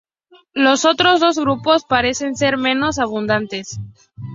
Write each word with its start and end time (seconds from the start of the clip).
Los 0.55 0.83
otros 0.85 1.19
dos 1.19 1.37
grupos 1.37 1.85
parecen 1.85 2.35
ser 2.35 2.57
menos 2.57 2.97
abundantes. 2.97 3.79